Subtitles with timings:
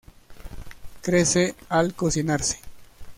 [1.03, 2.57] Crece al cocinarse.